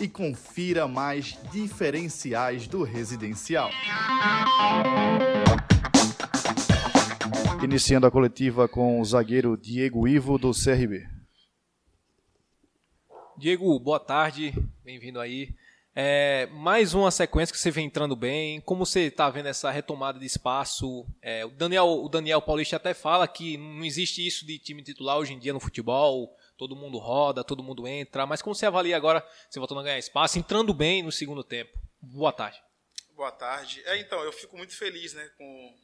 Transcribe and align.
e 0.00 0.08
confira 0.08 0.88
mais 0.88 1.38
diferenciais 1.52 2.66
do 2.66 2.82
residencial. 2.82 3.70
Iniciando 7.62 8.06
a 8.06 8.10
coletiva 8.10 8.68
com 8.68 9.00
o 9.00 9.04
zagueiro 9.04 9.56
Diego 9.56 10.06
Ivo 10.06 10.38
do 10.38 10.52
CRB. 10.52 11.06
Diego, 13.36 13.78
boa 13.80 14.00
tarde, 14.00 14.52
bem-vindo 14.84 15.20
aí. 15.20 15.54
É, 15.96 16.48
mais 16.52 16.92
uma 16.92 17.10
sequência 17.12 17.52
que 17.52 17.60
você 17.60 17.70
vem 17.70 17.86
entrando 17.86 18.16
bem. 18.16 18.60
Como 18.60 18.84
você 18.84 19.02
está 19.02 19.30
vendo 19.30 19.46
essa 19.46 19.70
retomada 19.70 20.18
de 20.18 20.26
espaço? 20.26 21.06
É, 21.22 21.44
o, 21.44 21.50
Daniel, 21.50 21.86
o 21.86 22.08
Daniel 22.08 22.42
Paulista 22.42 22.76
até 22.76 22.92
fala 22.92 23.28
que 23.28 23.56
não 23.56 23.84
existe 23.84 24.26
isso 24.26 24.44
de 24.44 24.58
time 24.58 24.82
titular 24.82 25.18
hoje 25.18 25.32
em 25.32 25.38
dia 25.38 25.52
no 25.52 25.60
futebol. 25.60 26.36
Todo 26.56 26.76
mundo 26.76 26.98
roda, 26.98 27.42
todo 27.42 27.62
mundo 27.62 27.86
entra. 27.86 28.26
Mas 28.26 28.40
como 28.40 28.54
você 28.54 28.66
avalia 28.66 28.96
agora, 28.96 29.26
você 29.48 29.58
voltando 29.58 29.80
a 29.80 29.84
ganhar 29.84 29.98
espaço, 29.98 30.38
entrando 30.38 30.72
bem 30.72 31.02
no 31.02 31.10
segundo 31.10 31.42
tempo? 31.42 31.76
Boa 32.00 32.32
tarde. 32.32 32.62
Boa 33.10 33.32
tarde. 33.32 33.82
É, 33.86 33.96
então, 33.98 34.22
eu 34.22 34.32
fico 34.32 34.56
muito 34.56 34.76
feliz 34.76 35.12
né, 35.14 35.28
com, 35.36 35.78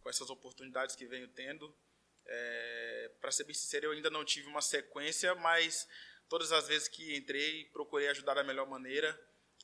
com 0.00 0.10
essas 0.10 0.30
oportunidades 0.30 0.94
que 0.94 1.06
venho 1.06 1.28
tendo. 1.28 1.74
É, 2.26 3.10
Para 3.20 3.32
ser 3.32 3.44
bem 3.44 3.54
sincero, 3.54 3.86
eu 3.86 3.92
ainda 3.92 4.10
não 4.10 4.24
tive 4.24 4.46
uma 4.48 4.60
sequência, 4.60 5.34
mas 5.36 5.88
todas 6.28 6.52
as 6.52 6.68
vezes 6.68 6.88
que 6.88 7.16
entrei, 7.16 7.64
procurei 7.66 8.08
ajudar 8.08 8.34
da 8.34 8.44
melhor 8.44 8.68
maneira. 8.68 9.18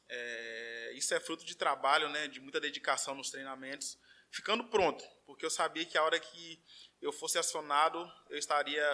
É, 0.09 0.93
isso 0.95 1.15
é 1.15 1.21
fruto 1.21 1.45
de 1.45 1.57
trabalho, 1.57 2.09
né, 2.09 2.29
de 2.29 2.41
muita 2.41 2.61
dedicação 2.61 3.15
nos 3.15 3.31
treinamentos, 3.31 3.99
ficando 4.31 4.65
pronto, 4.65 5.05
porque 5.27 5.45
eu 5.45 5.51
sabia 5.51 5.85
que 5.85 5.97
a 5.97 6.03
hora 6.03 6.19
que 6.19 6.63
eu 7.01 7.13
fosse 7.13 7.39
acionado, 7.39 8.11
eu 8.29 8.39
estaria 8.39 8.85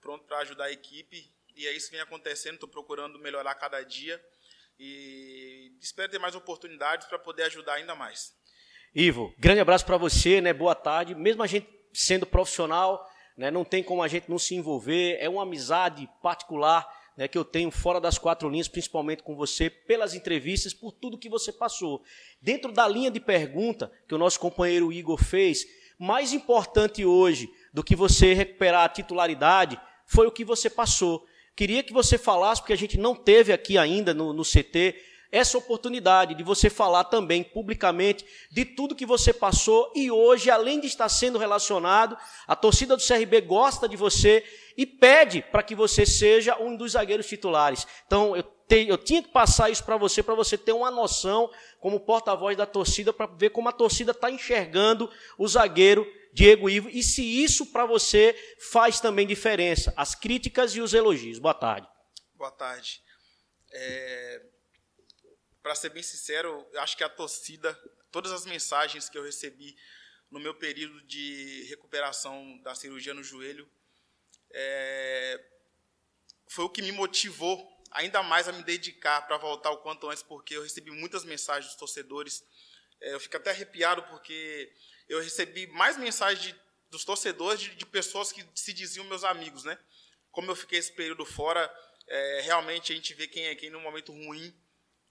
pronto 0.00 0.24
para 0.24 0.38
ajudar 0.38 0.64
a 0.64 0.72
equipe, 0.72 1.32
e 1.54 1.66
é 1.66 1.72
isso 1.72 1.86
que 1.86 1.96
vem 1.96 2.02
acontecendo, 2.02 2.54
estou 2.54 2.68
procurando 2.68 3.18
melhorar 3.18 3.54
cada 3.54 3.82
dia, 3.82 4.22
e 4.78 5.72
espero 5.80 6.10
ter 6.10 6.18
mais 6.18 6.34
oportunidades 6.34 7.06
para 7.06 7.18
poder 7.18 7.44
ajudar 7.44 7.74
ainda 7.74 7.94
mais. 7.94 8.34
Ivo, 8.94 9.34
grande 9.38 9.60
abraço 9.60 9.84
para 9.84 9.96
você, 9.96 10.40
né? 10.40 10.52
Boa 10.52 10.74
tarde. 10.74 11.14
Mesmo 11.14 11.42
a 11.42 11.46
gente 11.46 11.68
sendo 11.92 12.26
profissional, 12.26 13.06
né, 13.36 13.50
não 13.50 13.64
tem 13.64 13.82
como 13.82 14.02
a 14.02 14.08
gente 14.08 14.28
não 14.28 14.38
se 14.38 14.54
envolver, 14.54 15.16
é 15.18 15.28
uma 15.28 15.42
amizade 15.42 16.08
particular 16.22 16.86
né, 17.16 17.26
que 17.26 17.38
eu 17.38 17.44
tenho 17.44 17.70
fora 17.70 18.00
das 18.00 18.18
quatro 18.18 18.48
linhas, 18.48 18.68
principalmente 18.68 19.22
com 19.22 19.34
você, 19.34 19.70
pelas 19.70 20.14
entrevistas, 20.14 20.74
por 20.74 20.92
tudo 20.92 21.18
que 21.18 21.28
você 21.28 21.50
passou. 21.50 22.02
Dentro 22.40 22.70
da 22.70 22.86
linha 22.86 23.10
de 23.10 23.18
pergunta 23.18 23.90
que 24.06 24.14
o 24.14 24.18
nosso 24.18 24.38
companheiro 24.38 24.92
Igor 24.92 25.22
fez, 25.22 25.66
mais 25.98 26.32
importante 26.32 27.04
hoje 27.04 27.48
do 27.72 27.82
que 27.82 27.96
você 27.96 28.34
recuperar 28.34 28.84
a 28.84 28.88
titularidade 28.88 29.80
foi 30.06 30.26
o 30.26 30.32
que 30.32 30.44
você 30.44 30.70
passou. 30.70 31.26
Queria 31.54 31.82
que 31.82 31.92
você 31.92 32.18
falasse, 32.18 32.60
porque 32.60 32.72
a 32.72 32.78
gente 32.78 32.98
não 32.98 33.14
teve 33.14 33.52
aqui 33.52 33.78
ainda 33.78 34.12
no, 34.12 34.32
no 34.32 34.42
CT, 34.42 34.94
essa 35.32 35.58
oportunidade 35.58 36.34
de 36.34 36.42
você 36.42 36.70
falar 36.70 37.04
também 37.04 37.42
publicamente 37.42 38.24
de 38.50 38.64
tudo 38.64 38.94
que 38.94 39.04
você 39.04 39.32
passou 39.32 39.92
e 39.94 40.10
hoje, 40.10 40.50
além 40.50 40.80
de 40.80 40.86
estar 40.86 41.08
sendo 41.08 41.38
relacionado, 41.38 42.16
a 42.46 42.54
torcida 42.54 42.96
do 42.96 43.02
CRB 43.02 43.40
gosta 43.40 43.88
de 43.88 43.96
você 43.96 44.44
e 44.76 44.86
pede 44.86 45.42
para 45.42 45.62
que 45.62 45.74
você 45.74 46.06
seja 46.06 46.56
um 46.58 46.76
dos 46.76 46.92
zagueiros 46.92 47.26
titulares. 47.26 47.86
Então, 48.06 48.36
eu, 48.36 48.44
eu 48.68 48.98
tinha 48.98 49.22
que 49.22 49.28
passar 49.28 49.70
isso 49.70 49.84
para 49.84 49.96
você, 49.96 50.22
para 50.22 50.34
você 50.34 50.58
ter 50.58 50.72
uma 50.72 50.90
noção 50.90 51.50
como 51.78 52.00
porta-voz 52.00 52.56
da 52.56 52.66
torcida, 52.66 53.12
para 53.12 53.26
ver 53.26 53.50
como 53.50 53.68
a 53.68 53.72
torcida 53.72 54.10
está 54.10 54.30
enxergando 54.30 55.10
o 55.38 55.46
zagueiro 55.46 56.04
Diego 56.32 56.68
Ivo 56.68 56.90
e 56.90 57.02
se 57.02 57.22
isso 57.22 57.66
para 57.72 57.86
você 57.86 58.34
faz 58.58 59.00
também 59.00 59.26
diferença, 59.26 59.94
as 59.96 60.14
críticas 60.14 60.74
e 60.74 60.80
os 60.80 60.92
elogios. 60.92 61.38
Boa 61.38 61.54
tarde. 61.54 61.88
Boa 62.34 62.50
tarde. 62.50 63.02
É, 63.70 64.42
para 65.62 65.74
ser 65.74 65.90
bem 65.90 66.02
sincero, 66.02 66.66
acho 66.76 66.96
que 66.96 67.04
a 67.04 67.08
torcida, 67.08 67.72
todas 68.10 68.32
as 68.32 68.44
mensagens 68.44 69.08
que 69.08 69.16
eu 69.16 69.22
recebi 69.22 69.76
no 70.30 70.38
meu 70.38 70.54
período 70.54 71.00
de 71.02 71.64
recuperação 71.68 72.58
da 72.62 72.74
cirurgia 72.74 73.14
no 73.14 73.22
joelho, 73.22 73.68
é, 74.50 75.42
foi 76.48 76.64
o 76.64 76.70
que 76.70 76.82
me 76.82 76.92
motivou 76.92 77.75
ainda 77.96 78.22
mais 78.22 78.46
a 78.46 78.52
me 78.52 78.62
dedicar 78.62 79.22
para 79.26 79.38
voltar 79.38 79.70
o 79.70 79.78
quanto 79.78 80.08
antes, 80.08 80.22
porque 80.22 80.54
eu 80.54 80.62
recebi 80.62 80.90
muitas 80.90 81.24
mensagens 81.24 81.66
dos 81.66 81.76
torcedores. 81.76 82.44
É, 83.00 83.14
eu 83.14 83.20
fico 83.20 83.36
até 83.36 83.50
arrepiado 83.50 84.02
porque 84.04 84.70
eu 85.08 85.20
recebi 85.20 85.66
mais 85.68 85.96
mensagens 85.96 86.42
de, 86.42 86.60
dos 86.90 87.04
torcedores 87.04 87.60
de, 87.60 87.74
de, 87.74 87.86
pessoas 87.86 88.30
que 88.30 88.46
se 88.54 88.72
diziam 88.74 89.04
meus 89.06 89.24
amigos, 89.24 89.64
né? 89.64 89.78
Como 90.30 90.50
eu 90.50 90.56
fiquei 90.56 90.78
esse 90.78 90.92
período 90.92 91.24
fora, 91.24 91.74
é, 92.06 92.40
realmente 92.42 92.92
a 92.92 92.96
gente 92.96 93.14
vê 93.14 93.26
quem 93.26 93.46
é 93.46 93.54
quem 93.54 93.70
num 93.70 93.80
momento 93.80 94.12
ruim 94.12 94.54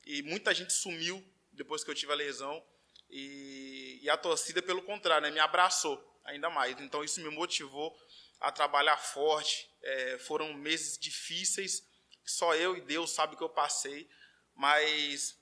e 0.06 0.22
muita 0.22 0.53
gente 0.53 0.72
sumiu 0.72 1.24
depois 1.51 1.84
que 1.84 1.90
eu 1.90 1.95
tive 1.95 2.12
a 2.12 2.16
lesão 2.16 2.63
e, 3.09 4.00
e 4.03 4.09
a 4.09 4.18
torcida 4.18 4.62
pelo 4.62 4.84
contrário, 4.84 5.28
né, 5.28 5.31
me 5.31 5.40
abraçou 5.40 6.00
ainda 6.24 6.51
mais. 6.51 6.79
Então 6.79 7.03
isso 7.03 7.19
me 7.19 7.29
motivou 7.29 7.97
a 8.40 8.51
trabalhar 8.51 8.97
forte. 8.97 9.68
É, 9.81 10.19
foram 10.19 10.53
meses 10.53 11.00
difíceis, 11.00 11.84
só 12.25 12.56
eu 12.56 12.75
e 12.75 12.81
Deus 12.81 13.12
sabe 13.12 13.36
o 13.36 13.38
que 13.38 13.44
eu 13.44 13.50
passei, 13.50 14.09
mas 14.56 15.38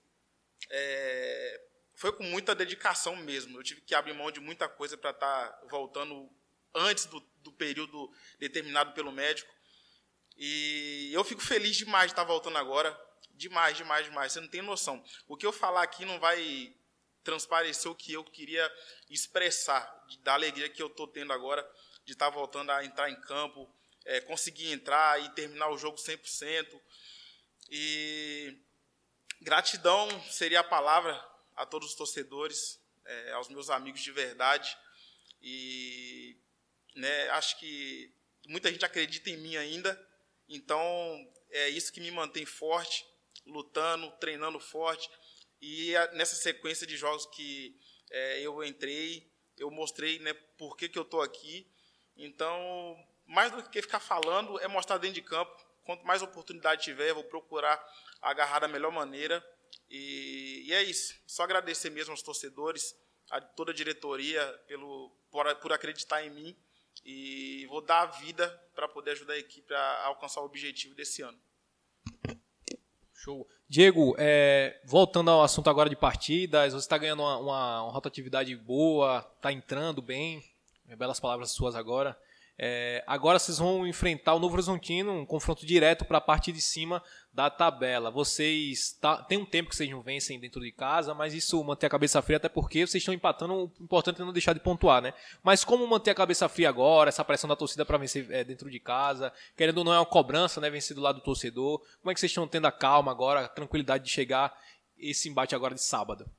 é, 0.70 1.62
foi 1.96 2.12
com 2.12 2.24
muita 2.24 2.56
dedicação 2.56 3.16
mesmo. 3.16 3.58
Eu 3.58 3.64
tive 3.64 3.82
que 3.82 3.96
abrir 3.96 4.14
mão 4.14 4.32
de 4.32 4.40
muita 4.40 4.68
coisa 4.68 4.98
para 4.98 5.12
estar 5.12 5.48
tá 5.50 5.68
voltando 5.70 6.30
antes 6.74 7.06
do, 7.06 7.20
do, 7.38 7.52
período 7.52 8.12
determinado 8.40 8.94
pelo 8.94 9.12
médico. 9.12 9.54
E 10.36 11.12
eu 11.14 11.24
fico 11.24 11.42
feliz 11.42 11.76
demais 11.78 12.08
de 12.08 12.14
estar 12.14 12.24
tá 12.24 12.28
voltando 12.28 12.58
agora. 12.58 13.00
Demais, 13.32 13.78
demais, 13.78 14.06
demais. 14.06 14.32
Você 14.32 14.42
não 14.42 14.48
tem 14.48 14.62
noção. 14.62 15.04
O 15.28 15.38
que 15.38 15.46
eu 15.46 15.52
falar 15.52 15.84
aqui 15.84 16.06
não 16.06 16.20
vai 16.20 16.76
transparecer 17.24 17.90
o 17.90 17.96
que 17.96 18.14
eu 18.14 18.24
queria 18.24 18.70
expressar, 19.10 20.06
da 20.24 20.34
alegria 20.34 20.70
que 20.70 20.82
eu 20.82 20.88
estou 20.88 21.08
tendo 21.08 21.32
agora 21.32 21.66
de 22.04 22.12
estar 22.12 22.26
tá 22.26 22.32
voltando 22.32 22.72
a 22.72 22.84
entrar 22.84 23.10
em 23.10 23.20
campo, 23.22 23.74
é, 24.06 24.20
conseguir 24.22 24.72
entrar 24.72 25.22
e 25.22 25.30
terminar 25.30 25.70
o 25.70 25.78
jogo 25.78 25.98
100%. 25.98 26.80
E 27.70 28.58
gratidão 29.42 30.08
seria 30.32 30.60
a 30.60 30.64
palavra 30.64 31.14
a 31.56 31.66
todos 31.66 31.90
os 31.90 31.96
torcedores, 31.96 32.80
é, 33.06 33.32
aos 33.34 33.50
meus 33.50 33.70
amigos 33.70 34.02
de 34.02 34.12
verdade. 34.12 34.76
E 35.42 36.38
né, 36.96 37.30
acho 37.30 37.60
que 37.60 38.14
muita 38.48 38.72
gente 38.72 38.86
acredita 38.86 39.30
em 39.30 39.38
mim 39.38 39.56
ainda, 39.56 40.00
então 40.48 40.80
é 41.50 41.70
isso 41.70 41.92
que 41.92 42.02
me 42.02 42.12
mantém 42.12 42.46
forte, 42.46 43.06
lutando, 43.46 44.12
treinando 44.20 44.60
forte. 44.60 45.10
E 45.62 45.94
nessa 46.14 46.36
sequência 46.36 46.86
de 46.86 46.98
jogos 46.98 47.26
que 47.28 47.80
é, 48.12 48.42
eu 48.42 48.64
entrei, 48.64 49.32
eu 49.58 49.72
mostrei 49.72 50.20
né, 50.20 50.34
por 50.58 50.76
que, 50.76 50.90
que 50.90 50.98
eu 50.98 51.04
estou 51.04 51.22
aqui 51.22 51.72
então, 52.16 52.96
mais 53.34 53.52
do 53.52 53.64
que 53.64 53.82
ficar 53.82 54.00
falando, 54.00 54.60
é 54.60 54.68
mostrar 54.68 55.00
dentro 55.00 55.16
de 55.16 55.22
campo. 55.22 55.52
Quanto 55.84 56.06
mais 56.06 56.22
oportunidade 56.22 56.84
tiver, 56.84 57.10
eu 57.10 57.16
vou 57.16 57.24
procurar 57.24 57.84
agarrar 58.22 58.60
da 58.60 58.68
melhor 58.68 58.92
maneira. 58.92 59.44
E, 59.90 60.64
e 60.68 60.74
é 60.74 60.84
isso. 60.84 61.16
Só 61.26 61.44
agradecer 61.44 61.90
mesmo 61.90 62.12
aos 62.12 62.22
torcedores, 62.22 62.96
a 63.32 63.42
toda 63.42 63.72
a 63.72 63.76
diretoria 63.76 64.46
pelo, 64.68 65.10
por, 65.32 65.54
por 65.56 65.74
acreditar 65.74 66.24
em 66.24 66.30
mim. 66.30 66.56
E 67.04 67.66
vou 67.68 67.82
dar 67.82 68.02
a 68.02 68.06
vida 68.06 68.48
para 68.76 68.88
poder 68.88 69.12
ajudar 69.12 69.34
a 69.34 69.40
equipe 69.40 69.74
a 69.74 70.06
alcançar 70.06 70.42
o 70.42 70.46
objetivo 70.46 70.94
desse 70.94 71.24
ano. 71.24 71.38
Show. 73.16 73.48
Diego, 73.68 74.16
é, 74.20 74.80
voltando 74.86 75.32
ao 75.32 75.42
assunto 75.42 75.70
agora 75.70 75.90
de 75.90 75.96
partidas, 75.96 76.72
você 76.72 76.86
está 76.86 76.98
ganhando 76.98 77.24
uma, 77.24 77.38
uma, 77.38 77.84
uma 77.84 77.92
rotatividade 77.92 78.56
boa, 78.56 79.28
está 79.38 79.52
entrando 79.52 80.02
bem, 80.02 80.44
belas 80.96 81.20
palavras 81.20 81.52
suas 81.52 81.76
agora. 81.76 82.16
É, 82.58 83.04
agora 83.08 83.40
vocês 83.40 83.58
vão 83.58 83.88
enfrentar 83.88 84.36
o 84.36 84.40
Novo 84.40 84.54
Horizontino, 84.54 85.12
um 85.12 85.26
confronto 85.26 85.66
direto 85.66 86.06
para 86.06 86.20
a 86.20 86.22
parte 86.22 86.52
de 86.52 86.62
cima 86.62 87.02
da 87.34 87.50
tabela. 87.50 88.12
Vocês 88.12 88.92
tá, 89.02 89.18
tem 89.24 89.40
um 89.40 89.46
tempo 89.46 89.70
que 89.70 89.76
vocês 89.76 89.90
não 89.90 90.04
vencem 90.04 90.40
dentro 90.40 90.62
de 90.62 90.72
casa, 90.72 91.16
mas 91.16 91.34
isso 91.34 91.62
manter 91.64 91.88
a 91.88 91.90
cabeça 91.90 92.22
fria 92.22 92.38
até 92.38 92.48
porque 92.48 92.86
vocês 92.86 93.02
estão 93.02 93.14
empatando. 93.14 93.54
O 93.54 93.84
importante 93.84 94.22
é 94.22 94.26
não 94.26 94.32
deixar 94.32 94.54
de 94.54 94.60
pontuar, 94.60 95.02
né? 95.02 95.14
Mas 95.42 95.64
como 95.66 95.88
manter 95.88 96.12
a 96.12 96.16
cabeça 96.16 96.48
fria 96.48 96.70
agora, 96.70 97.10
essa 97.10 97.26
pressão 97.26 97.48
da 97.48 97.56
torcida 97.56 97.86
para 97.86 97.98
vencer 97.98 98.30
é, 98.30 98.44
dentro 98.44 98.70
de 98.70 98.80
casa, 98.80 99.34
querendo 99.58 99.80
ou 99.80 99.84
não 99.84 99.94
é 99.94 99.98
uma 99.98 100.06
cobrança, 100.06 100.62
né? 100.62 100.70
Vencer 100.70 100.96
do 100.96 101.02
lado 101.02 101.16
do 101.16 101.24
torcedor. 101.24 101.80
Como 102.00 102.12
é 102.12 102.14
que 102.14 102.20
vocês 102.20 102.32
estão 102.32 102.48
tendo 102.48 102.68
a 102.68 102.72
calma 102.72 103.12
agora, 103.12 103.46
a 103.46 103.48
tranquilidade 103.48 104.04
de 104.04 104.12
chegar 104.12 104.56
esse 104.96 105.28
embate 105.28 105.56
agora 105.56 105.74
de 105.74 105.84
sábado? 105.84 106.30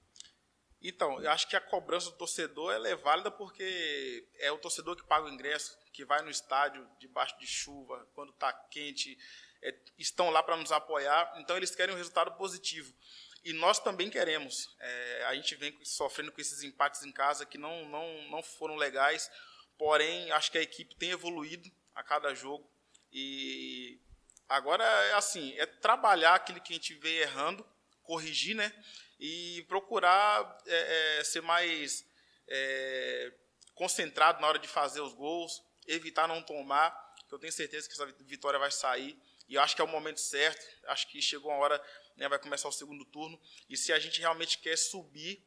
Então, 0.87 1.19
eu 1.19 1.31
acho 1.31 1.49
que 1.49 1.57
a 1.57 1.61
cobrança 1.63 2.11
do 2.11 2.17
torcedor 2.19 2.75
ela 2.75 2.87
é 2.87 2.95
válida 2.95 3.31
porque 3.31 4.29
é 4.39 4.53
o 4.53 4.59
torcedor 4.59 4.95
que 4.95 5.03
paga 5.03 5.25
o 5.25 5.31
ingresso, 5.31 5.75
que 5.95 6.05
vai 6.05 6.21
no 6.21 6.29
estádio 6.29 6.87
debaixo 6.99 7.39
de 7.39 7.47
chuva, 7.47 8.07
quando 8.15 8.35
está 8.35 8.53
quente, 8.53 9.17
é, 9.63 9.75
estão 9.97 10.29
lá 10.29 10.43
para 10.43 10.59
nos 10.59 10.71
apoiar, 10.71 11.33
então 11.39 11.57
eles 11.57 11.75
querem 11.75 11.95
um 11.95 11.97
resultado 11.99 12.33
positivo. 12.33 12.95
E 13.43 13.55
nós 13.55 13.79
também 13.79 14.11
queremos. 14.11 14.77
É, 14.79 15.25
a 15.25 15.35
gente 15.35 15.55
vem 15.55 15.75
sofrendo 15.83 16.31
com 16.31 16.41
esses 16.41 16.63
empates 16.63 17.03
em 17.03 17.13
casa 17.13 17.47
que 17.47 17.57
não, 17.57 17.89
não, 17.89 18.29
não 18.31 18.43
foram 18.43 18.77
legais, 18.77 19.31
porém, 19.79 20.31
acho 20.33 20.53
que 20.53 20.59
a 20.59 20.63
equipe 20.63 20.95
tem 20.97 21.13
evoluído 21.13 21.71
a 21.95 22.03
cada 22.03 22.35
jogo. 22.35 22.71
E 23.11 23.99
agora, 24.47 24.85
é 24.85 25.15
assim, 25.15 25.55
é 25.57 25.65
trabalhar 25.65 26.35
aquilo 26.35 26.61
que 26.61 26.75
a 26.75 26.77
gente 26.77 26.93
vê 26.93 27.23
errando, 27.23 27.67
corrigir, 28.05 28.55
né? 28.55 28.73
e 29.19 29.65
procurar 29.69 30.59
é, 30.67 31.19
é, 31.19 31.25
ser 31.25 31.41
mais 31.41 32.07
é, 32.49 33.33
concentrado 33.75 34.41
na 34.41 34.49
hora 34.49 34.59
de 34.59 34.69
fazer 34.69 35.01
os 35.01 35.15
gols, 35.15 35.63
evitar 35.87 36.29
não 36.29 36.43
tomar, 36.43 36.95
eu 37.31 37.39
tenho 37.39 37.53
certeza 37.53 37.89
que 37.89 37.95
essa 37.95 38.07
vitória 38.21 38.59
vai 38.59 38.71
sair. 38.71 39.19
E 39.49 39.55
eu 39.55 39.61
acho 39.61 39.75
que 39.75 39.83
é 39.83 39.85
o 39.85 39.89
momento 39.89 40.21
certo, 40.21 40.65
acho 40.89 41.09
que 41.09 41.21
chegou 41.21 41.51
a 41.51 41.57
hora, 41.57 41.83
né, 42.17 42.29
vai 42.29 42.39
começar 42.39 42.69
o 42.69 42.73
segundo 42.73 43.05
turno, 43.07 43.41
e 43.69 43.77
se 43.77 43.93
a 43.93 43.99
gente 43.99 44.21
realmente 44.21 44.59
quer 44.59 44.77
subir, 44.77 45.45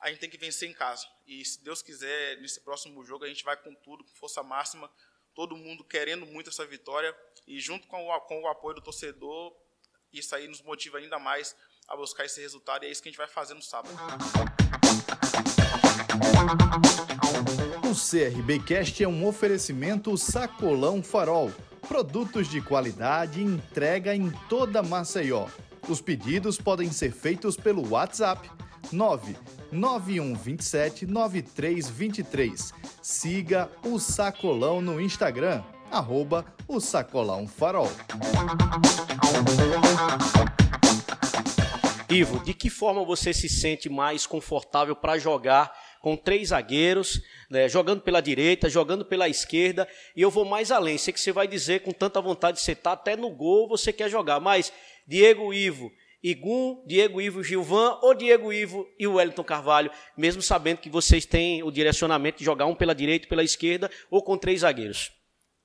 a 0.00 0.10
gente 0.10 0.18
tem 0.18 0.28
que 0.28 0.36
vencer 0.36 0.68
em 0.68 0.74
casa. 0.74 1.06
E 1.26 1.44
se 1.44 1.62
Deus 1.62 1.80
quiser, 1.80 2.38
nesse 2.38 2.60
próximo 2.60 3.04
jogo, 3.04 3.24
a 3.24 3.28
gente 3.28 3.44
vai 3.44 3.56
com 3.56 3.74
tudo, 3.76 4.04
com 4.04 4.14
força 4.14 4.42
máxima, 4.42 4.90
todo 5.34 5.56
mundo 5.56 5.84
querendo 5.84 6.26
muito 6.26 6.50
essa 6.50 6.66
vitória, 6.66 7.16
e 7.46 7.60
junto 7.60 7.86
com 7.86 8.08
o, 8.08 8.20
com 8.22 8.42
o 8.42 8.48
apoio 8.48 8.76
do 8.76 8.82
torcedor, 8.82 9.56
isso 10.12 10.34
aí 10.34 10.46
nos 10.46 10.60
motiva 10.62 10.98
ainda 10.98 11.18
mais 11.18 11.56
a 11.88 11.96
buscar 11.96 12.24
esse 12.24 12.40
resultado 12.40 12.84
e 12.84 12.88
é 12.88 12.90
isso 12.90 13.02
que 13.02 13.08
a 13.08 13.12
gente 13.12 13.18
vai 13.18 13.28
fazer 13.28 13.54
no 13.54 13.62
sábado. 13.62 13.94
O 17.84 17.94
CRBcast 17.94 19.02
é 19.02 19.08
um 19.08 19.26
oferecimento 19.26 20.16
Sacolão 20.16 21.02
Farol. 21.02 21.50
Produtos 21.86 22.48
de 22.48 22.60
qualidade 22.60 23.42
entrega 23.42 24.14
em 24.14 24.30
toda 24.48 24.82
Maceió. 24.82 25.46
Os 25.88 26.00
pedidos 26.00 26.56
podem 26.56 26.90
ser 26.90 27.12
feitos 27.12 27.56
pelo 27.56 27.90
WhatsApp 27.90 28.50
99127 28.90 31.06
9323. 31.06 32.72
Siga 33.02 33.70
o 33.84 33.98
Sacolão 33.98 34.80
no 34.80 35.00
Instagram, 35.00 35.62
arroba 35.90 36.46
o 36.66 36.80
Sacolão 36.80 37.46
Farol. 37.46 37.92
Ivo, 42.14 42.38
de 42.44 42.54
que 42.54 42.70
forma 42.70 43.04
você 43.04 43.34
se 43.34 43.48
sente 43.48 43.88
mais 43.88 44.24
confortável 44.24 44.94
para 44.94 45.18
jogar 45.18 45.76
com 46.00 46.16
três 46.16 46.50
zagueiros, 46.50 47.20
né, 47.50 47.68
jogando 47.68 48.02
pela 48.02 48.20
direita, 48.20 48.70
jogando 48.70 49.04
pela 49.04 49.28
esquerda, 49.28 49.88
e 50.14 50.22
eu 50.22 50.30
vou 50.30 50.44
mais 50.44 50.70
além. 50.70 50.96
Sei 50.96 51.12
que 51.12 51.18
você 51.18 51.32
vai 51.32 51.48
dizer 51.48 51.80
com 51.80 51.90
tanta 51.90 52.20
vontade 52.20 52.58
de 52.58 52.62
você 52.62 52.72
tá 52.72 52.92
até 52.92 53.16
no 53.16 53.30
gol, 53.30 53.66
você 53.66 53.92
quer 53.92 54.08
jogar, 54.08 54.38
mas 54.38 54.72
Diego 55.04 55.52
Ivo, 55.52 55.90
Igum, 56.22 56.84
Diego 56.86 57.20
Ivo 57.20 57.42
Gilvan 57.42 57.98
ou 58.00 58.14
Diego 58.14 58.52
Ivo 58.52 58.88
e 58.96 59.08
o 59.08 59.14
Wellington 59.14 59.42
Carvalho, 59.42 59.90
mesmo 60.16 60.40
sabendo 60.40 60.78
que 60.78 60.88
vocês 60.88 61.26
têm 61.26 61.64
o 61.64 61.70
direcionamento 61.72 62.38
de 62.38 62.44
jogar 62.44 62.66
um 62.66 62.76
pela 62.76 62.94
direita, 62.94 63.26
pela 63.26 63.42
esquerda 63.42 63.90
ou 64.08 64.22
com 64.22 64.38
três 64.38 64.60
zagueiros? 64.60 65.10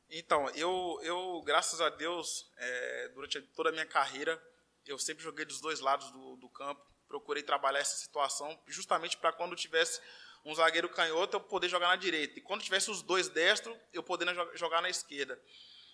Então, 0.10 0.50
eu, 0.56 1.00
eu 1.04 1.44
graças 1.46 1.80
a 1.80 1.90
Deus, 1.90 2.50
é, 2.58 3.12
durante 3.14 3.40
toda 3.56 3.70
a 3.70 3.72
minha 3.72 3.86
carreira, 3.86 4.42
eu 4.90 4.98
sempre 4.98 5.24
joguei 5.24 5.46
dos 5.46 5.62
dois 5.62 5.80
lados 5.80 6.10
do, 6.12 6.36
do 6.38 6.50
campo, 6.50 6.84
procurei 7.08 7.44
trabalhar 7.44 7.80
essa 7.80 7.96
situação 7.96 8.60
justamente 8.68 9.18
para 9.18 9.32
quando 9.32 9.56
tivesse 9.56 10.02
um 10.44 10.54
zagueiro 10.56 10.90
canhoto 10.90 11.36
eu 11.36 11.42
poder 11.42 11.70
jogar 11.70 11.90
na 11.90 11.96
direita 11.96 12.40
e 12.40 12.42
quando 12.42 12.64
tivesse 12.64 12.90
os 12.90 13.04
dois 13.04 13.30
destros 13.30 13.78
eu 13.94 14.02
poder 14.02 14.28
jogar 14.56 14.82
na 14.82 14.90
esquerda. 14.90 15.40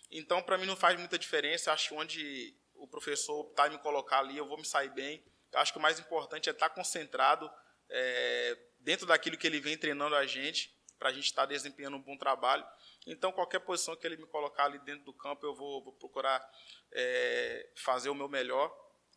Então 0.10 0.42
para 0.42 0.58
mim 0.58 0.66
não 0.66 0.78
faz 0.78 0.98
muita 0.98 1.20
diferença, 1.20 1.74
acho 1.74 1.90
que 1.90 1.94
onde 1.94 2.58
o 2.76 2.88
professor 2.88 3.42
optar 3.42 3.68
em 3.68 3.72
me 3.72 3.80
colocar 3.80 4.20
ali 4.20 4.38
eu 4.38 4.48
vou 4.48 4.58
me 4.58 4.66
sair 4.66 4.90
bem. 4.90 5.22
Eu 5.52 5.60
acho 5.60 5.74
que 5.74 5.80
o 5.80 5.82
mais 5.82 6.00
importante 6.00 6.50
é 6.50 6.54
estar 6.54 6.70
concentrado 6.70 7.52
é, 7.90 8.58
dentro 8.80 9.06
daquilo 9.06 9.38
que 9.38 9.46
ele 9.46 9.60
vem 9.60 9.78
treinando 9.78 10.16
a 10.16 10.26
gente 10.26 10.74
para 10.98 11.10
a 11.10 11.14
gente 11.14 11.26
estar 11.26 11.46
desempenhando 11.46 11.98
um 11.98 12.02
bom 12.02 12.18
trabalho. 12.18 12.66
Então, 13.06 13.32
qualquer 13.32 13.60
posição 13.60 13.96
que 13.96 14.08
ele 14.08 14.18
me 14.18 14.26
colocar 14.28 14.66
ali 14.66 14.80
dentro 14.80 15.04
do 15.04 15.14
campo, 15.14 15.46
eu 15.46 15.54
vou, 15.54 15.84
vou 15.84 15.94
procurar 15.94 16.44
é, 16.92 17.70
fazer 17.76 18.10
o 18.10 18.16
meu 18.16 18.28
melhor 18.28 18.74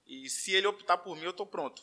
e 0.08 0.28
se 0.28 0.52
ele 0.52 0.66
optar 0.66 0.98
por 0.98 1.14
mim, 1.14 1.24
eu 1.24 1.30
estou 1.30 1.46
pronto. 1.46 1.82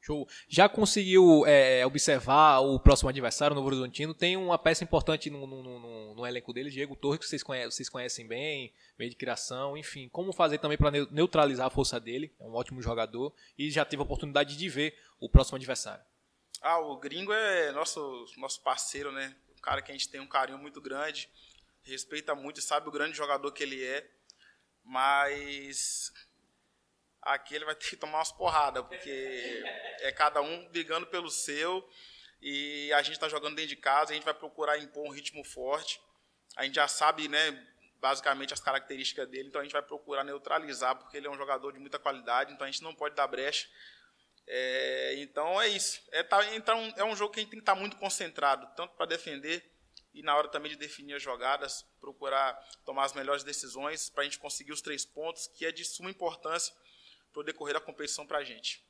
Show. 0.00 0.26
Já 0.48 0.68
conseguiu 0.68 1.44
é, 1.46 1.84
observar 1.84 2.60
o 2.60 2.78
próximo 2.78 3.08
adversário, 3.08 3.52
o 3.52 3.56
Novo 3.56 3.66
Horizontino? 3.66 4.14
Tem 4.14 4.36
uma 4.36 4.56
peça 4.56 4.84
importante 4.84 5.28
no, 5.28 5.46
no, 5.46 5.62
no, 5.62 6.14
no 6.14 6.26
elenco 6.26 6.52
dele, 6.52 6.70
Diego 6.70 6.96
Torres, 6.96 7.18
que 7.18 7.26
vocês 7.26 7.42
conhecem, 7.42 7.70
vocês 7.70 7.88
conhecem 7.88 8.26
bem, 8.26 8.72
meio 8.98 9.10
de 9.10 9.16
criação, 9.16 9.76
enfim. 9.76 10.08
Como 10.08 10.32
fazer 10.32 10.58
também 10.58 10.78
para 10.78 10.90
neutralizar 11.10 11.66
a 11.66 11.70
força 11.70 11.98
dele? 11.98 12.32
É 12.40 12.44
um 12.44 12.54
ótimo 12.54 12.80
jogador 12.80 13.34
e 13.58 13.70
já 13.70 13.84
teve 13.84 14.00
a 14.00 14.04
oportunidade 14.04 14.56
de 14.56 14.68
ver 14.68 14.96
o 15.20 15.28
próximo 15.28 15.56
adversário. 15.56 16.04
Ah, 16.62 16.78
o 16.78 16.96
Gringo 16.96 17.32
é 17.32 17.72
nosso, 17.72 18.24
nosso 18.38 18.62
parceiro, 18.62 19.12
né? 19.12 19.36
Um 19.56 19.60
cara 19.60 19.82
que 19.82 19.90
a 19.90 19.94
gente 19.94 20.08
tem 20.08 20.20
um 20.20 20.26
carinho 20.26 20.58
muito 20.58 20.80
grande, 20.80 21.28
respeita 21.82 22.34
muito 22.34 22.60
sabe 22.62 22.88
o 22.88 22.92
grande 22.92 23.16
jogador 23.16 23.50
que 23.52 23.62
ele 23.62 23.84
é. 23.84 24.08
Mas 24.84 26.12
aqui 27.28 27.54
ele 27.54 27.64
vai 27.64 27.74
ter 27.74 27.88
que 27.88 27.96
tomar 27.96 28.18
umas 28.18 28.32
porradas, 28.32 28.84
porque 28.86 29.62
é 30.00 30.12
cada 30.12 30.40
um 30.40 30.68
brigando 30.68 31.06
pelo 31.06 31.30
seu 31.30 31.88
e 32.40 32.92
a 32.92 33.02
gente 33.02 33.14
está 33.14 33.28
jogando 33.28 33.56
dentro 33.56 33.68
de 33.68 33.76
casa, 33.76 34.12
a 34.12 34.14
gente 34.14 34.24
vai 34.24 34.34
procurar 34.34 34.78
impor 34.78 35.06
um 35.06 35.10
ritmo 35.10 35.44
forte. 35.44 36.00
A 36.56 36.64
gente 36.64 36.76
já 36.76 36.88
sabe, 36.88 37.28
né, 37.28 37.66
basicamente 38.00 38.54
as 38.54 38.60
características 38.60 39.28
dele, 39.28 39.48
então 39.48 39.60
a 39.60 39.64
gente 39.64 39.72
vai 39.72 39.82
procurar 39.82 40.24
neutralizar, 40.24 40.96
porque 40.96 41.16
ele 41.16 41.26
é 41.26 41.30
um 41.30 41.36
jogador 41.36 41.72
de 41.72 41.78
muita 41.78 41.98
qualidade, 41.98 42.52
então 42.52 42.66
a 42.66 42.70
gente 42.70 42.82
não 42.82 42.94
pode 42.94 43.14
dar 43.14 43.26
brecha. 43.26 43.68
É, 44.46 45.14
então 45.18 45.60
é 45.60 45.68
isso. 45.68 46.00
É, 46.12 46.22
tá, 46.22 46.54
então 46.54 46.92
é 46.96 47.04
um 47.04 47.14
jogo 47.14 47.32
que 47.32 47.40
a 47.40 47.42
gente 47.42 47.50
tem 47.50 47.58
que 47.58 47.62
estar 47.62 47.74
tá 47.74 47.80
muito 47.80 47.96
concentrado, 47.96 48.66
tanto 48.74 48.94
para 48.94 49.06
defender 49.06 49.62
e 50.14 50.22
na 50.22 50.34
hora 50.34 50.48
também 50.48 50.70
de 50.70 50.78
definir 50.78 51.14
as 51.14 51.22
jogadas, 51.22 51.84
procurar 52.00 52.54
tomar 52.84 53.04
as 53.04 53.12
melhores 53.12 53.44
decisões 53.44 54.08
para 54.08 54.22
a 54.22 54.24
gente 54.24 54.38
conseguir 54.38 54.72
os 54.72 54.80
três 54.80 55.04
pontos, 55.04 55.46
que 55.48 55.66
é 55.66 55.70
de 55.70 55.84
suma 55.84 56.10
importância 56.10 56.74
para 57.32 57.40
o 57.40 57.44
decorrer 57.44 57.74
da 57.74 57.80
competição 57.80 58.26
para 58.26 58.38
a 58.38 58.44
gente. 58.44 58.82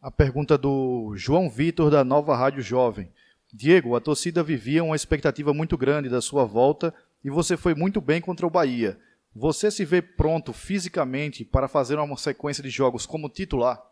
A 0.00 0.10
pergunta 0.10 0.56
do 0.56 1.12
João 1.16 1.50
Vitor, 1.50 1.90
da 1.90 2.04
Nova 2.04 2.36
Rádio 2.36 2.62
Jovem. 2.62 3.12
Diego, 3.52 3.96
a 3.96 4.00
torcida 4.00 4.42
vivia 4.42 4.84
uma 4.84 4.96
expectativa 4.96 5.54
muito 5.54 5.76
grande 5.76 6.08
da 6.08 6.20
sua 6.20 6.44
volta 6.44 6.94
e 7.24 7.30
você 7.30 7.56
foi 7.56 7.74
muito 7.74 8.00
bem 8.00 8.20
contra 8.20 8.46
o 8.46 8.50
Bahia. 8.50 9.00
Você 9.34 9.70
se 9.70 9.84
vê 9.84 10.02
pronto 10.02 10.52
fisicamente 10.52 11.44
para 11.44 11.68
fazer 11.68 11.98
uma 11.98 12.16
sequência 12.16 12.62
de 12.62 12.70
jogos 12.70 13.06
como 13.06 13.28
titular? 13.28 13.82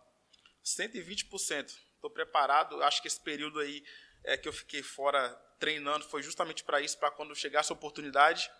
120%. 0.64 1.66
Estou 1.94 2.10
preparado. 2.10 2.82
Acho 2.82 3.00
que 3.00 3.08
esse 3.08 3.20
período 3.20 3.60
aí 3.60 3.82
é, 4.24 4.36
que 4.36 4.48
eu 4.48 4.52
fiquei 4.52 4.82
fora 4.82 5.28
treinando 5.58 6.04
foi 6.04 6.22
justamente 6.22 6.64
para 6.64 6.80
isso, 6.80 6.98
para 6.98 7.10
quando 7.10 7.34
chegasse 7.34 7.72
a 7.72 7.74
oportunidade, 7.74 8.50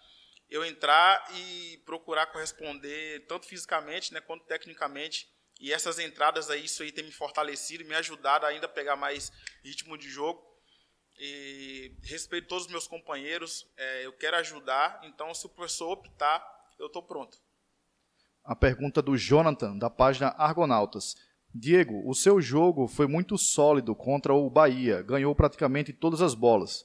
eu 0.49 0.65
entrar 0.65 1.27
e 1.35 1.79
procurar 1.85 2.27
corresponder 2.27 3.27
tanto 3.27 3.47
fisicamente 3.47 4.13
né, 4.13 4.21
quanto 4.21 4.45
tecnicamente. 4.47 5.29
E 5.61 5.73
essas 5.73 5.99
entradas 5.99 6.51
aí, 6.51 6.65
isso 6.65 6.83
aí 6.83 6.93
tem 6.93 7.05
me 7.05 7.13
fortalecido, 7.13 7.85
me 7.85 7.95
ajudado 7.95 8.47
a 8.47 8.51
ainda 8.51 8.69
pegar 8.69 8.97
mais 8.97 9.33
ritmo 9.65 9.97
de 9.97 10.09
jogo. 10.09 10.41
E 11.19 11.97
respeito 12.03 12.47
todos 12.47 12.67
os 12.67 12.71
meus 12.71 12.87
companheiros, 12.87 13.67
é, 13.77 14.05
eu 14.05 14.13
quero 14.13 14.37
ajudar, 14.37 15.01
então 15.03 15.33
se 15.35 15.47
o 15.47 15.49
professor 15.49 15.93
optar, 15.93 16.47
eu 16.79 16.89
estou 16.89 17.03
pronto. 17.03 17.39
A 18.45 18.55
pergunta 18.55 19.01
do 19.01 19.17
Jonathan, 19.17 19.77
da 19.79 19.89
página 19.89 20.29
Argonautas. 20.37 21.15
Diego, 21.55 22.07
o 22.07 22.15
seu 22.15 22.39
jogo 22.39 22.87
foi 22.87 23.07
muito 23.07 23.39
sólido 23.39 23.97
contra 23.97 24.35
o 24.35 24.51
Bahia, 24.51 25.01
ganhou 25.01 25.35
praticamente 25.35 25.91
todas 25.91 26.21
as 26.21 26.35
bolas. 26.35 26.85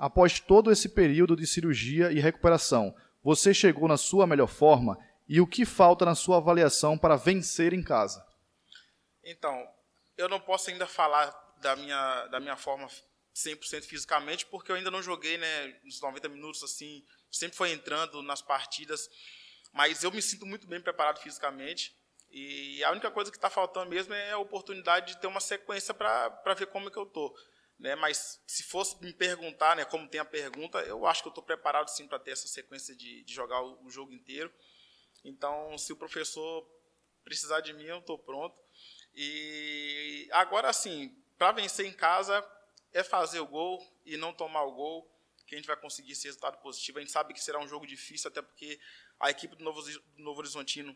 Após 0.00 0.40
todo 0.40 0.72
esse 0.72 0.88
período 0.88 1.36
de 1.36 1.46
cirurgia 1.46 2.10
e 2.10 2.18
recuperação, 2.20 2.96
você 3.22 3.52
chegou 3.52 3.86
na 3.86 3.98
sua 3.98 4.26
melhor 4.26 4.46
forma 4.46 4.96
e 5.28 5.42
o 5.42 5.46
que 5.46 5.66
falta 5.66 6.06
na 6.06 6.14
sua 6.14 6.38
avaliação 6.38 6.96
para 6.96 7.16
vencer 7.16 7.74
em 7.74 7.82
casa? 7.82 8.26
Então, 9.22 9.68
eu 10.16 10.26
não 10.26 10.40
posso 10.40 10.70
ainda 10.70 10.86
falar 10.86 11.30
da 11.60 11.76
minha, 11.76 12.26
da 12.28 12.40
minha 12.40 12.56
forma 12.56 12.88
100% 13.36 13.82
fisicamente, 13.82 14.46
porque 14.46 14.72
eu 14.72 14.76
ainda 14.76 14.90
não 14.90 15.02
joguei, 15.02 15.36
né, 15.36 15.76
nos 15.84 16.00
90 16.00 16.30
minutos 16.30 16.62
assim, 16.62 17.04
sempre 17.30 17.58
foi 17.58 17.70
entrando 17.70 18.22
nas 18.22 18.40
partidas, 18.40 19.06
mas 19.70 20.02
eu 20.02 20.10
me 20.10 20.22
sinto 20.22 20.46
muito 20.46 20.66
bem 20.66 20.80
preparado 20.80 21.20
fisicamente. 21.20 21.94
E 22.30 22.82
a 22.84 22.90
única 22.90 23.10
coisa 23.10 23.30
que 23.30 23.36
está 23.36 23.50
faltando 23.50 23.90
mesmo 23.90 24.14
é 24.14 24.32
a 24.32 24.38
oportunidade 24.38 25.12
de 25.12 25.20
ter 25.20 25.26
uma 25.26 25.40
sequência 25.40 25.92
para 25.92 26.54
ver 26.56 26.68
como 26.68 26.88
é 26.88 26.90
que 26.90 26.96
eu 26.96 27.02
estou. 27.02 27.36
Né? 27.80 27.94
Mas 27.96 28.38
se 28.46 28.62
fosse 28.62 29.02
me 29.02 29.12
perguntar, 29.12 29.74
né, 29.74 29.86
como 29.86 30.06
tem 30.06 30.20
a 30.20 30.24
pergunta, 30.24 30.78
eu 30.80 31.06
acho 31.06 31.22
que 31.22 31.28
eu 31.28 31.30
estou 31.30 31.42
preparado 31.42 31.88
sim 31.88 32.06
para 32.06 32.18
ter 32.18 32.32
essa 32.32 32.46
sequência 32.46 32.94
de, 32.94 33.24
de 33.24 33.34
jogar 33.34 33.62
o, 33.62 33.86
o, 33.86 33.90
jogo 33.90 34.12
inteiro. 34.12 34.52
Então, 35.24 35.76
se 35.78 35.90
o 35.90 35.96
professor 35.96 36.68
precisar 37.24 37.60
de 37.60 37.72
mim, 37.72 37.84
eu 37.84 37.98
estou 37.98 38.18
pronto. 38.18 38.54
E 39.14 40.28
agora, 40.32 40.70
sim, 40.74 41.16
para 41.38 41.52
vencer 41.52 41.86
em 41.86 41.92
casa 41.92 42.46
é 42.92 43.02
fazer 43.02 43.40
o 43.40 43.46
gol 43.46 43.82
e 44.04 44.16
não 44.18 44.32
tomar 44.34 44.62
o 44.64 44.72
gol 44.72 45.10
que 45.46 45.54
a 45.54 45.58
gente 45.58 45.66
vai 45.66 45.76
conseguir 45.76 46.12
esse 46.12 46.26
resultado 46.26 46.58
positivo. 46.58 46.98
A 46.98 47.00
gente 47.00 47.12
sabe 47.12 47.32
que 47.32 47.42
será 47.42 47.58
um 47.58 47.66
jogo 47.66 47.86
difícil, 47.86 48.28
até 48.28 48.42
porque 48.42 48.78
a 49.18 49.30
equipe 49.30 49.56
do 49.56 49.64
Novo, 49.64 49.82
do 49.82 50.22
Novo 50.22 50.40
Horizontino 50.40 50.94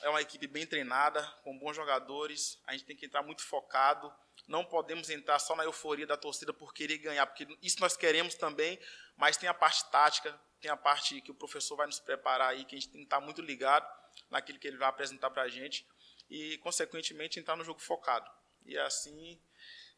é 0.00 0.08
uma 0.08 0.20
equipe 0.22 0.46
bem 0.46 0.66
treinada, 0.66 1.22
com 1.42 1.58
bons 1.58 1.74
jogadores. 1.74 2.60
A 2.66 2.72
gente 2.72 2.84
tem 2.84 2.96
que 2.96 3.06
entrar 3.06 3.22
muito 3.22 3.42
focado. 3.42 4.12
Não 4.48 4.64
podemos 4.64 5.10
entrar 5.10 5.38
só 5.38 5.54
na 5.54 5.64
euforia 5.64 6.06
da 6.06 6.16
torcida 6.16 6.52
por 6.52 6.72
querer 6.72 6.98
ganhar, 6.98 7.26
porque 7.26 7.46
isso 7.62 7.80
nós 7.80 7.96
queremos 7.96 8.34
também, 8.34 8.78
mas 9.16 9.36
tem 9.36 9.48
a 9.48 9.54
parte 9.54 9.88
tática, 9.90 10.38
tem 10.60 10.70
a 10.70 10.76
parte 10.76 11.20
que 11.20 11.30
o 11.30 11.34
professor 11.34 11.76
vai 11.76 11.86
nos 11.86 12.00
preparar 12.00 12.50
aí, 12.50 12.64
que 12.64 12.74
a 12.74 12.78
gente 12.78 12.90
tem 12.90 13.00
que 13.02 13.06
estar 13.06 13.20
muito 13.20 13.40
ligado 13.40 13.86
naquilo 14.30 14.58
que 14.58 14.66
ele 14.66 14.76
vai 14.76 14.88
apresentar 14.88 15.30
para 15.30 15.42
a 15.42 15.48
gente 15.48 15.86
e, 16.28 16.58
consequentemente, 16.58 17.38
entrar 17.38 17.56
no 17.56 17.64
jogo 17.64 17.80
focado. 17.80 18.28
E 18.64 18.76
assim 18.78 19.40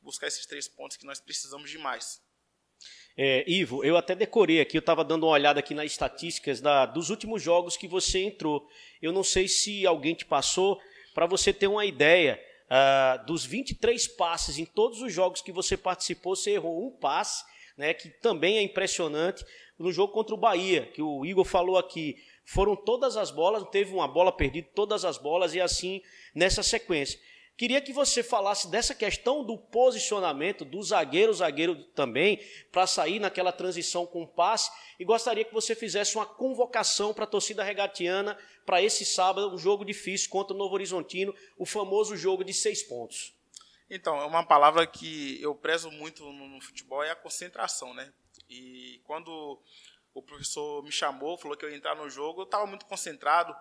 buscar 0.05 0.27
esses 0.27 0.45
três 0.45 0.69
pontos 0.69 0.97
que 0.97 1.07
nós 1.07 1.21
precisamos 1.21 1.71
demais. 1.71 2.23
É, 3.17 3.45
Ivo, 3.49 3.85
eu 3.85 3.97
até 3.97 4.15
decorei 4.15 4.61
aqui, 4.61 4.77
eu 4.77 4.81
estava 4.81 5.05
dando 5.05 5.25
uma 5.25 5.33
olhada 5.33 5.61
aqui 5.61 5.73
nas 5.73 5.87
estatísticas 5.87 6.61
da, 6.61 6.85
dos 6.85 7.11
últimos 7.11 7.41
jogos 7.41 7.77
que 7.77 7.87
você 7.87 8.25
entrou. 8.25 8.69
Eu 9.01 9.13
não 9.13 9.23
sei 9.23 9.47
se 9.47 9.87
alguém 9.87 10.15
te 10.15 10.25
passou, 10.25 10.81
para 11.15 11.27
você 11.27 11.53
ter 11.53 11.69
uma 11.69 11.85
ideia, 11.85 12.41
uh, 12.65 13.25
dos 13.25 13.45
23 13.45 14.09
passes 14.09 14.59
em 14.59 14.65
todos 14.65 15.01
os 15.01 15.13
jogos 15.13 15.41
que 15.41 15.53
você 15.53 15.77
participou, 15.77 16.35
você 16.35 16.53
errou 16.53 16.87
um 16.87 16.91
passe, 16.91 17.45
né, 17.77 17.95
que 17.95 18.09
também 18.09 18.59
é 18.59 18.63
impressionante, 18.63 19.45
no 19.79 19.93
jogo 19.93 20.13
contra 20.13 20.35
o 20.35 20.39
Bahia, 20.39 20.87
que 20.93 21.03
o 21.03 21.25
Igor 21.25 21.45
falou 21.45 21.77
aqui. 21.77 22.17
Foram 22.45 22.77
todas 22.77 23.17
as 23.17 23.31
bolas, 23.31 23.65
teve 23.71 23.93
uma 23.93 24.07
bola 24.07 24.31
perdida, 24.31 24.69
todas 24.75 25.05
as 25.05 25.19
bolas, 25.19 25.55
e 25.55 25.61
assim 25.61 26.03
nessa 26.35 26.63
sequência. 26.63 27.19
Queria 27.57 27.81
que 27.81 27.93
você 27.93 28.23
falasse 28.23 28.69
dessa 28.69 28.95
questão 28.95 29.45
do 29.45 29.57
posicionamento 29.57 30.65
do 30.65 30.83
zagueiro, 30.83 31.33
zagueiro 31.33 31.85
também, 31.95 32.41
para 32.73 32.85
sair 32.85 33.21
naquela 33.21 33.53
transição 33.53 34.05
com 34.05 34.27
passe, 34.27 34.73
e 34.99 35.05
gostaria 35.05 35.45
que 35.45 35.55
você 35.55 35.75
fizesse 35.75 36.17
uma 36.17 36.27
convocação 36.27 37.15
para 37.15 37.25
a 37.25 37.29
torcida 37.29 37.63
regatiana 37.63 38.37
para 38.67 38.83
esse 38.83 39.05
sábado, 39.05 39.55
um 39.55 39.59
jogo 39.59 39.85
difícil 39.85 40.31
contra 40.31 40.53
o 40.53 40.59
Novo 40.59 40.75
Horizontino, 40.75 41.33
o 41.57 41.65
famoso 41.65 42.17
jogo 42.17 42.43
de 42.43 42.53
seis 42.53 42.83
pontos. 42.83 43.33
Então, 43.89 44.21
é 44.21 44.25
uma 44.25 44.45
palavra 44.45 44.85
que 44.87 45.41
eu 45.41 45.55
prezo 45.55 45.91
muito 45.93 46.25
no, 46.33 46.61
futebol, 46.61 47.05
é 47.05 47.11
a 47.11 47.17
concentração, 47.17 47.95
né? 47.95 48.13
E 48.49 49.01
quando 49.05 49.61
o 50.13 50.23
professor 50.23 50.83
me 50.83 50.91
chamou, 50.91 51.39
falou 51.39 51.57
que 51.57 51.65
eu 51.65 51.71
ia 51.71 51.77
entrar 51.77 51.95
no 51.95 52.11
jogo, 52.11 52.41
eu 52.41 52.45
estava 52.45 52.67
muito 52.67 52.87
concentrado, 52.87 53.55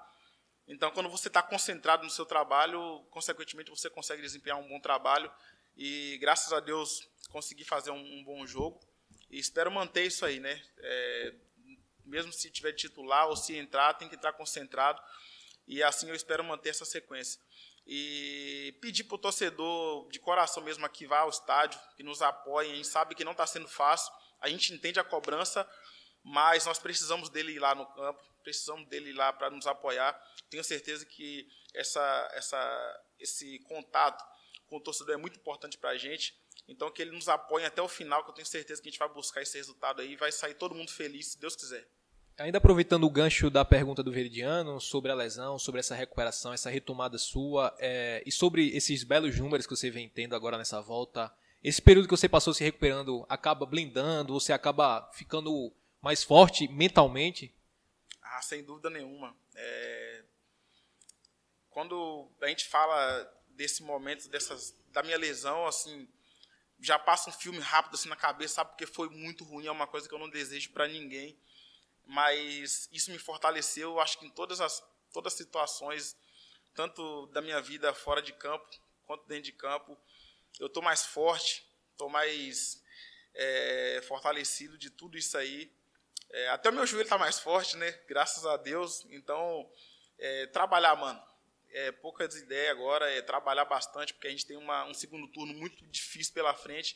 então, 0.68 0.92
quando 0.92 1.10
você 1.10 1.28
está 1.28 1.42
concentrado 1.42 2.04
no 2.04 2.10
seu 2.10 2.26
trabalho, 2.26 3.04
consequentemente 3.12 3.70
você 3.70 3.90
consegue 3.90 4.22
desempenhar 4.22 4.58
um 4.58 4.68
bom 4.68 4.80
trabalho. 4.80 5.32
E 5.76 6.18
graças 6.20 6.54
a 6.54 6.60
Deus 6.60 7.08
consegui 7.30 7.66
fazer 7.66 7.92
um, 7.92 8.20
um 8.20 8.24
bom 8.24 8.46
jogo. 8.46 8.80
E 9.30 9.40
espero 9.40 9.72
manter 9.72 10.06
isso 10.06 10.26
aí, 10.26 10.40
né? 10.40 10.62
É, 10.78 11.34
mesmo 12.06 12.32
se 12.32 12.50
tiver 12.50 12.74
titular 12.74 13.28
ou 13.28 13.36
se 13.36 13.56
entrar, 13.56 13.94
tem 13.96 14.08
que 14.08 14.16
entrar 14.16 14.34
concentrado. 14.34 15.02
E 15.68 15.82
assim 15.84 16.08
eu 16.08 16.16
espero 16.16 16.44
manter 16.44 16.70
essa 16.70 16.86
sequência. 16.86 17.42
E 17.86 18.78
pedir 18.80 19.04
para 19.04 19.16
o 19.16 19.20
torcedor 19.20 20.10
de 20.10 20.20
coração 20.20 20.64
mesmo 20.64 20.86
aqui 20.86 21.06
vá 21.06 21.20
ao 21.20 21.30
estádio, 21.30 21.80
que 21.98 22.04
nos 22.04 22.22
apoie. 22.22 22.72
A 22.72 22.76
gente 22.76 22.88
sabe 22.88 23.16
que 23.16 23.26
não 23.26 23.34
está 23.34 23.46
sendo 23.46 23.68
fácil. 23.68 24.14
A 24.40 24.48
gente 24.48 24.74
entende 24.74 25.00
a 25.00 25.04
cobrança, 25.04 25.70
mas 26.24 26.66
nós 26.66 26.80
precisamos 26.80 27.30
dele 27.30 27.54
ir 27.54 27.60
lá 27.60 27.76
no 27.76 27.86
campo, 27.88 28.24
precisamos 28.44 28.88
dele 28.88 29.14
lá 29.14 29.32
para 29.34 29.50
nos 29.50 29.66
apoiar. 29.66 30.14
Tenho 30.50 30.64
certeza 30.64 31.06
que 31.06 31.48
essa, 31.74 32.32
essa, 32.34 33.04
esse 33.20 33.60
contato 33.60 34.24
com 34.68 34.78
o 34.78 34.82
torcedor 34.82 35.16
é 35.16 35.18
muito 35.18 35.40
importante 35.40 35.78
para 35.78 35.92
a 35.92 35.98
gente. 35.98 36.36
Então, 36.68 36.92
que 36.92 37.02
ele 37.02 37.12
nos 37.12 37.28
apoie 37.28 37.66
até 37.66 37.82
o 37.82 37.88
final, 37.88 38.24
que 38.24 38.30
eu 38.30 38.36
tenho 38.36 38.48
certeza 38.48 38.82
que 38.82 38.88
a 38.88 38.92
gente 38.92 39.00
vai 39.00 39.10
buscar 39.10 39.42
esse 39.42 39.58
resultado 39.58 40.02
aí 40.02 40.14
e 40.14 40.16
vai 40.16 40.32
sair 40.32 40.54
todo 40.54 40.76
mundo 40.76 40.92
feliz, 40.92 41.34
se 41.34 41.40
Deus 41.40 41.56
quiser. 41.56 41.88
Ainda 42.38 42.58
aproveitando 42.58 43.04
o 43.04 43.10
gancho 43.10 43.50
da 43.50 43.64
pergunta 43.64 44.02
do 44.02 44.12
Veridiano 44.12 44.82
sobre 44.82 45.12
a 45.12 45.16
lesão, 45.16 45.60
sobre 45.60 45.80
essa 45.80 45.94
recuperação, 45.94 46.52
essa 46.52 46.70
retomada 46.70 47.18
sua, 47.18 47.76
é, 47.78 48.24
e 48.26 48.32
sobre 48.32 48.76
esses 48.76 49.04
belos 49.04 49.38
números 49.38 49.68
que 49.68 49.76
você 49.76 49.92
vem 49.92 50.10
tendo 50.10 50.36
agora 50.36 50.58
nessa 50.58 50.82
volta, 50.82 51.32
esse 51.64 51.82
período 51.82 52.08
que 52.08 52.18
você 52.18 52.28
passou 52.28 52.54
se 52.54 52.64
recuperando 52.64 53.26
acaba 53.30 53.66
blindando, 53.66 54.34
você 54.34 54.52
acaba 54.52 55.10
ficando 55.14 55.72
mais 56.02 56.24
forte 56.24 56.68
mentalmente? 56.68 57.54
Ah, 58.36 58.42
sem 58.42 58.64
dúvida 58.64 58.90
nenhuma. 58.90 59.36
É... 59.54 60.24
Quando 61.70 62.32
a 62.42 62.48
gente 62.48 62.66
fala 62.66 63.32
desse 63.50 63.84
momento, 63.84 64.28
dessas, 64.28 64.76
da 64.88 65.04
minha 65.04 65.18
lesão, 65.18 65.68
assim, 65.68 66.08
já 66.80 66.98
passa 66.98 67.30
um 67.30 67.34
filme 67.34 67.60
rápido 67.60 67.94
assim 67.94 68.10
na 68.10 68.16
cabeça, 68.16 68.56
sabe? 68.56 68.72
Porque 68.72 68.88
foi 68.88 69.08
muito 69.10 69.44
ruim, 69.44 69.68
é 69.68 69.72
uma 69.72 69.86
coisa 69.86 70.08
que 70.08 70.16
eu 70.16 70.20
não 70.20 70.30
desejo 70.30 70.72
para 70.72 70.88
ninguém. 70.88 71.38
Mas 72.06 72.90
isso 72.92 73.12
me 73.12 73.20
fortaleceu, 73.20 74.00
acho 74.00 74.18
que 74.18 74.26
em 74.26 74.32
todas 74.32 74.60
as, 74.60 74.84
todas 75.12 75.34
as 75.34 75.38
situações, 75.38 76.18
tanto 76.74 77.28
da 77.28 77.42
minha 77.42 77.62
vida 77.62 77.94
fora 77.94 78.22
de 78.22 78.34
campo 78.34 78.68
quanto 79.06 79.28
dentro 79.28 79.44
de 79.44 79.52
campo. 79.52 79.96
Eu 80.60 80.68
estou 80.68 80.82
mais 80.82 81.06
forte, 81.06 81.64
estou 81.92 82.10
mais 82.10 82.82
é, 83.36 84.04
fortalecido 84.08 84.76
de 84.76 84.90
tudo 84.90 85.20
isso 85.20 85.38
aí. 85.38 85.72
É, 86.34 86.50
até 86.50 86.70
o 86.70 86.74
meu 86.74 86.86
joelho 86.88 87.04
está 87.04 87.16
mais 87.16 87.38
forte, 87.38 87.78
né? 87.78 87.92
Graças 88.08 88.44
a 88.44 88.58
Deus. 88.58 89.06
Então, 89.12 89.70
é, 90.18 90.48
trabalhar, 90.48 90.96
mano. 90.96 91.22
É, 91.70 91.92
poucas 91.92 92.36
ideias 92.36 92.72
agora, 92.72 93.10
é 93.12 93.22
trabalhar 93.22 93.66
bastante, 93.66 94.14
porque 94.14 94.28
a 94.28 94.32
gente 94.32 94.46
tem 94.46 94.58
uma, 94.58 94.86
um 94.86 94.94
segundo 94.94 95.28
turno 95.28 95.54
muito 95.54 95.86
difícil 95.88 96.34
pela 96.34 96.54
frente 96.54 96.96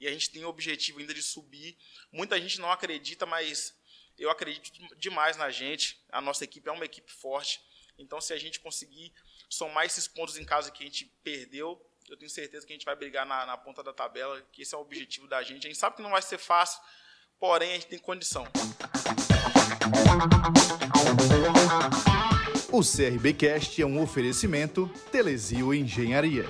e 0.00 0.06
a 0.06 0.10
gente 0.10 0.30
tem 0.30 0.44
o 0.44 0.48
objetivo 0.48 1.00
ainda 1.00 1.12
de 1.12 1.22
subir. 1.22 1.76
Muita 2.12 2.40
gente 2.40 2.60
não 2.60 2.70
acredita, 2.70 3.26
mas 3.26 3.76
eu 4.16 4.30
acredito 4.30 4.70
demais 4.96 5.36
na 5.36 5.50
gente. 5.50 6.00
A 6.10 6.20
nossa 6.20 6.44
equipe 6.44 6.68
é 6.68 6.72
uma 6.72 6.84
equipe 6.84 7.10
forte. 7.12 7.60
Então, 7.98 8.20
se 8.20 8.32
a 8.32 8.38
gente 8.38 8.60
conseguir 8.60 9.12
somar 9.48 9.84
esses 9.84 10.06
pontos 10.06 10.36
em 10.36 10.44
casa 10.44 10.70
que 10.70 10.84
a 10.84 10.86
gente 10.86 11.06
perdeu, 11.24 11.80
eu 12.08 12.16
tenho 12.16 12.30
certeza 12.30 12.64
que 12.64 12.72
a 12.72 12.76
gente 12.76 12.84
vai 12.84 12.94
brigar 12.94 13.26
na, 13.26 13.46
na 13.46 13.56
ponta 13.56 13.82
da 13.82 13.92
tabela, 13.92 14.40
que 14.52 14.62
esse 14.62 14.74
é 14.74 14.78
o 14.78 14.80
objetivo 14.80 15.26
da 15.26 15.42
gente. 15.42 15.66
A 15.66 15.70
gente 15.70 15.78
sabe 15.78 15.96
que 15.96 16.02
não 16.02 16.10
vai 16.10 16.22
ser 16.22 16.38
fácil, 16.38 16.80
porém 17.40 17.70
a 17.70 17.74
gente 17.74 17.86
tem 17.86 17.98
condição. 17.98 18.46
O 22.72 22.80
CRBcast 22.82 23.80
é 23.80 23.86
um 23.86 24.02
oferecimento 24.02 24.90
Telesio 25.10 25.72
Engenharia. 25.72 26.44